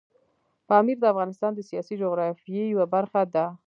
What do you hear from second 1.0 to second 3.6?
د افغانستان د سیاسي جغرافیې یوه برخه ده.